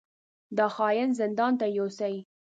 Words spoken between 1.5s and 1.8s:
ته